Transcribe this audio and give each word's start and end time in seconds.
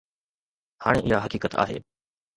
هاڻي 0.83 1.01
اها 1.15 1.19
حقيقت 1.25 1.53
آهي 1.63 1.77